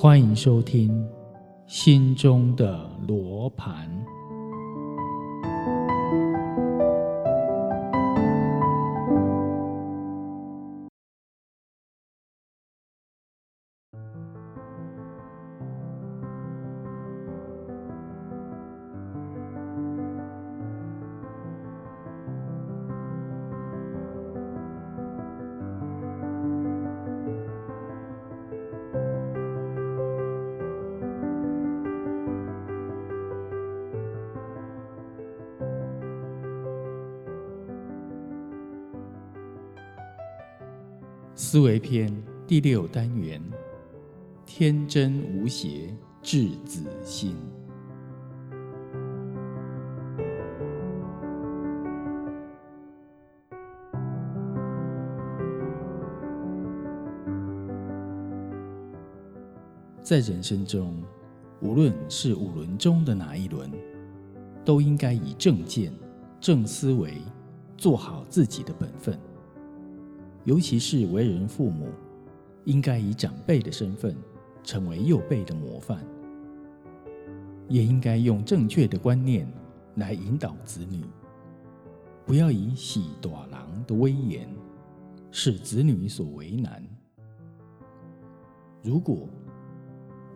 [0.00, 0.88] 欢迎收听
[1.66, 3.90] 《心中的罗盘》。
[41.40, 42.12] 思维篇
[42.48, 43.40] 第六单元：
[44.44, 47.36] 天真无邪，稚子心。
[60.02, 61.00] 在人生中，
[61.60, 63.70] 无论是五轮中的哪一轮，
[64.64, 65.92] 都应该以正见、
[66.40, 67.14] 正思维，
[67.76, 69.16] 做好自己的本分。
[70.48, 71.88] 尤其是为人父母，
[72.64, 74.16] 应该以长辈的身份，
[74.62, 76.02] 成为幼辈的模范，
[77.68, 79.46] 也应该用正确的观念
[79.96, 81.04] 来引导子女，
[82.24, 84.48] 不要以喜短郎的威严，
[85.30, 86.82] 使子女所为难。
[88.82, 89.28] 如果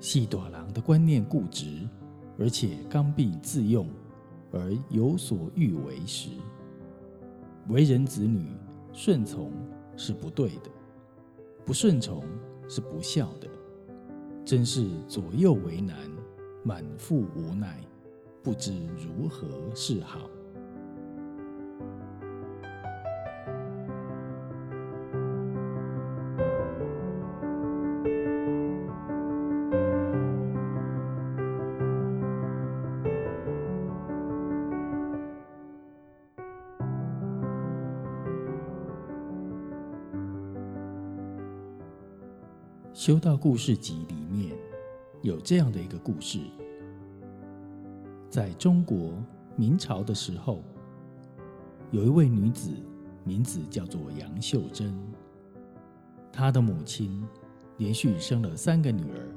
[0.00, 1.88] 喜短郎的观念固执，
[2.36, 3.86] 而且刚愎自用，
[4.50, 6.30] 而有所欲为时，
[7.68, 8.48] 为人子女
[8.92, 9.52] 顺从。
[10.00, 10.70] 是不对的，
[11.62, 12.24] 不顺从
[12.70, 13.46] 是不孝的，
[14.46, 15.94] 真是左右为难，
[16.64, 17.78] 满腹无奈，
[18.42, 20.20] 不知如何是好。
[43.00, 44.54] 《修道故事集》里面
[45.22, 46.38] 有这样的一个故事：
[48.28, 49.14] 在中国
[49.56, 50.62] 明朝的时候，
[51.92, 52.70] 有一位女子，
[53.24, 54.94] 名字叫做杨秀珍。
[56.30, 57.26] 她的母亲
[57.78, 59.34] 连续生了三个女儿，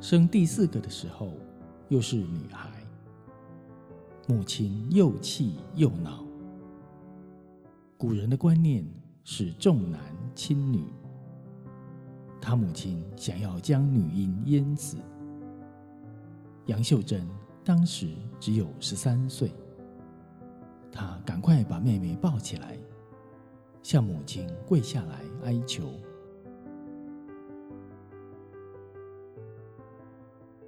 [0.00, 1.34] 生第四个的时候
[1.88, 2.68] 又是女孩，
[4.26, 6.24] 母亲又气又恼。
[7.96, 8.84] 古人的观念
[9.22, 10.00] 是重男
[10.34, 10.82] 轻女。
[12.48, 14.96] 他母亲想要将女婴淹死。
[16.64, 17.28] 杨秀珍
[17.62, 18.08] 当时
[18.40, 19.52] 只有十三岁，
[20.90, 22.78] 她赶快把妹妹抱起来，
[23.82, 25.92] 向母亲跪下来哀求。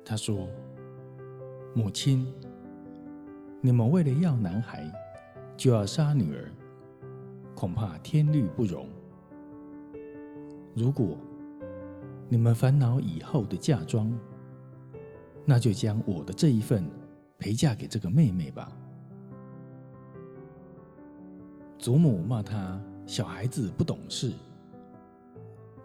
[0.04, 0.46] 她说
[1.74, 2.30] ：“母亲，
[3.62, 4.84] 你们为了要男孩，
[5.56, 6.52] 就要杀女儿，
[7.54, 8.86] 恐怕天律不容。
[10.74, 11.16] 如果……”
[12.32, 14.08] 你们烦恼以后的嫁妆，
[15.44, 16.88] 那就将我的这一份
[17.36, 18.70] 陪嫁给这个妹妹吧。
[21.76, 24.32] 祖母骂他小孩子不懂事，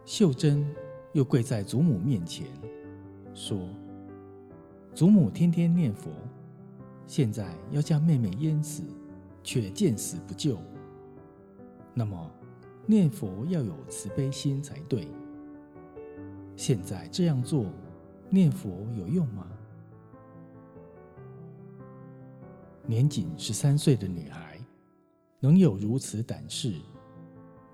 [0.05, 0.63] 秀珍
[1.13, 2.45] 又跪在祖母面前
[3.33, 3.67] 说
[4.93, 6.11] ：“祖母天天念佛，
[7.07, 8.83] 现在要将妹妹淹死，
[9.43, 10.59] 却见死不救。
[11.91, 12.31] 那么
[12.85, 15.07] 念佛要有慈悲心才对。”
[16.55, 17.65] 现在这样做，
[18.29, 19.45] 念佛有用吗？
[22.85, 24.57] 年仅十三岁的女孩，
[25.39, 26.73] 能有如此胆识，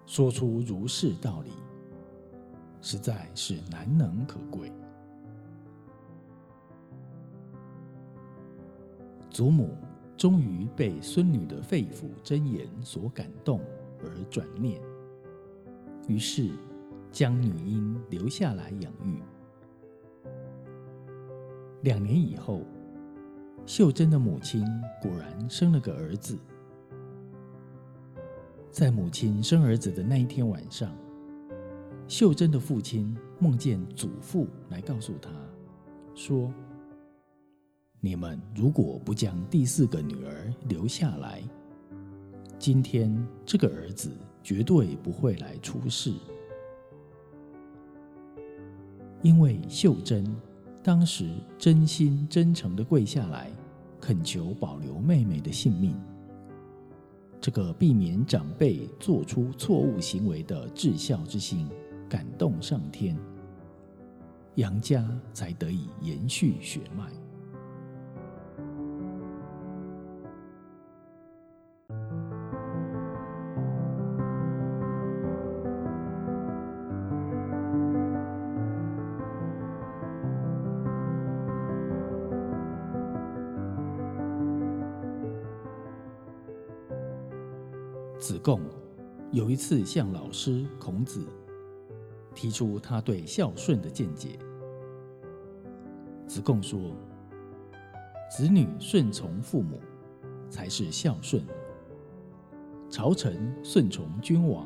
[0.06, 1.52] 说出如是道理，
[2.81, 4.72] 实在是难能可贵。
[9.30, 9.78] 祖母
[10.18, 13.62] 终于被孙女的肺腑真言所感动，
[14.00, 14.81] 而转念，
[16.07, 16.50] 于是。
[17.12, 19.22] 将女婴留下来养育。
[21.81, 22.62] 两年以后，
[23.66, 24.66] 秀珍的母亲
[25.02, 26.38] 果然生了个儿子。
[28.69, 30.96] 在母亲生儿子的那一天晚上，
[32.08, 35.30] 秀珍的父亲梦见祖父来告诉他，
[36.16, 36.54] 说
[38.00, 41.44] ：“你们如果不将第四个女儿留下来，
[42.57, 43.14] 今天
[43.46, 44.12] 这个儿子
[44.42, 46.14] 绝对不会来出世。”
[49.23, 50.25] 因为秀珍
[50.83, 53.51] 当时真心真诚的跪下来，
[54.00, 55.95] 恳求保留妹妹的性命，
[57.39, 61.68] 这个避免长辈做出错误行为的至孝之心，
[62.09, 63.15] 感动上天，
[64.56, 67.06] 杨家才得以延续血脉。
[88.31, 88.62] 子贡
[89.33, 91.28] 有一次向老师孔子
[92.33, 94.39] 提出他对孝顺的见解。
[96.25, 96.95] 子贡说
[98.31, 99.81] ：“子女顺从父母
[100.50, 101.44] 才是孝顺，
[102.89, 104.66] 朝臣顺从君王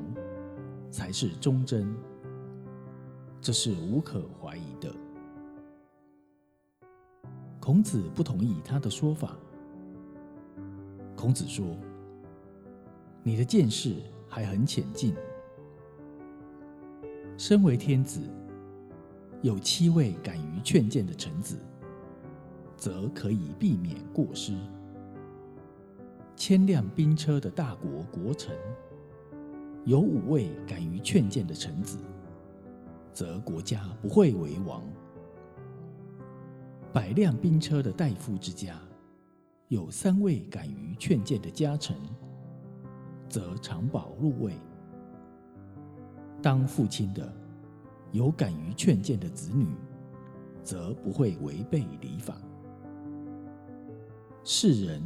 [0.91, 1.91] 才是忠贞，
[3.41, 4.93] 这是无可怀疑的。”
[7.59, 9.35] 孔子不同意他的说法。
[11.15, 11.75] 孔子说。
[13.27, 13.95] 你的见识
[14.27, 15.15] 还很浅近。
[17.39, 18.21] 身为天子，
[19.41, 21.57] 有七位敢于劝谏的臣子，
[22.77, 24.53] 则可以避免过失；
[26.35, 28.55] 千辆兵车的大国国臣，
[29.85, 31.97] 有五位敢于劝谏的臣子，
[33.11, 34.83] 则国家不会为王；
[36.93, 38.79] 百辆兵车的大夫之家，
[39.69, 41.97] 有三位敢于劝谏的家臣。
[43.27, 44.53] 则常保入位。
[46.41, 47.33] 当父亲的
[48.11, 49.67] 有敢于劝谏的子女，
[50.63, 52.35] 则不会违背礼法；
[54.43, 55.01] 世人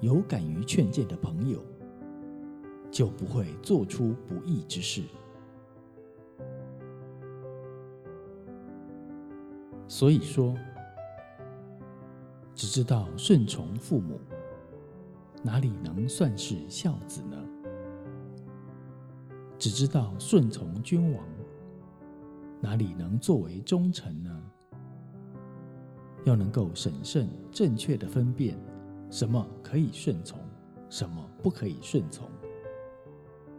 [0.00, 1.64] 有敢于劝谏的朋友，
[2.90, 5.02] 就不会做出不义之事。
[9.88, 10.56] 所以说，
[12.54, 14.18] 只知道顺从父母。
[15.42, 17.36] 哪里能算是孝子呢？
[19.58, 21.24] 只知道顺从君王，
[22.60, 24.42] 哪里能作为忠臣呢？
[26.24, 28.56] 要能够审慎、正确的分辨
[29.10, 30.38] 什么可以顺从，
[30.88, 32.28] 什么不可以顺从，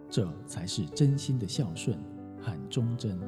[0.10, 1.98] 这才是真心的孝顺
[2.40, 3.20] 和忠贞。《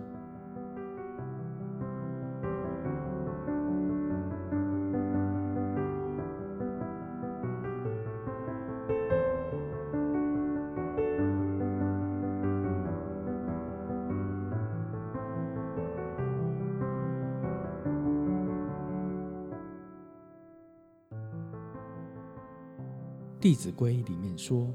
[23.45, 24.74] 弟子规》里面说：“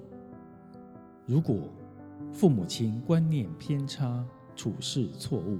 [1.26, 1.68] 如果
[2.30, 4.24] 父母亲观念偏差、
[4.54, 5.58] 处事错误，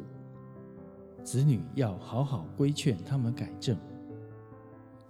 [1.24, 3.76] 子女要好好规劝他们改正，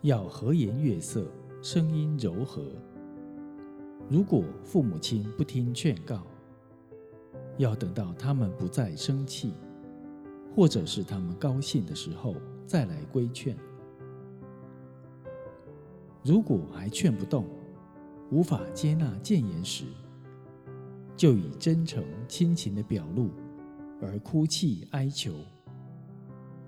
[0.01, 1.31] 要和颜悦色，
[1.61, 2.73] 声音柔和。
[4.09, 6.27] 如果父母亲不听劝告，
[7.59, 9.53] 要等到他们不再生气，
[10.57, 12.35] 或者是他们高兴的时候
[12.67, 13.55] 再来规劝。
[16.25, 17.45] 如果还劝不动，”
[18.31, 19.85] 无法接纳谏言时，
[21.17, 23.31] 就以真诚亲情的表露
[24.01, 25.33] 而哭泣哀求，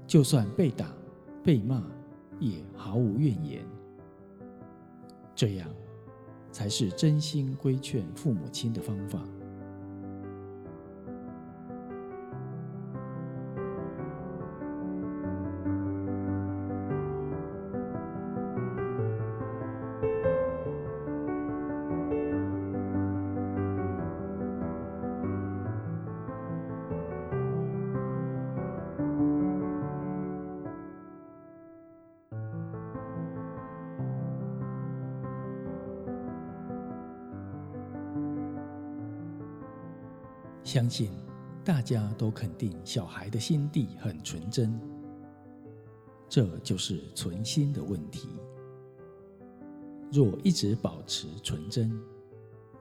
[0.06, 0.92] 就算被打
[1.42, 1.82] 被骂，
[2.40, 3.64] 也毫无怨言。
[5.34, 5.68] 这样，
[6.50, 9.22] 才是真心规劝父母亲的方法。
[40.72, 41.10] 相信
[41.62, 44.80] 大家都肯定小孩的心地很纯真，
[46.30, 48.30] 这就是存心的问题。
[50.10, 51.92] 若一直保持纯真，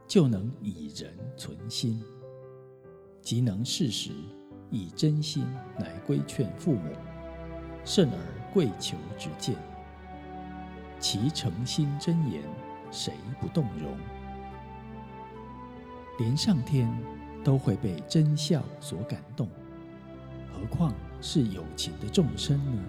[0.07, 2.01] 就能以人存心，
[3.21, 4.11] 即能适时
[4.69, 5.45] 以真心
[5.79, 6.93] 来规劝父母，
[7.83, 9.53] 甚而跪求之见，
[10.97, 12.41] 其诚心真言，
[12.89, 13.97] 谁不动容？
[16.19, 16.89] 连上天。
[17.43, 19.47] 都会被真相所感动，
[20.53, 22.81] 何况是友情的众生呢？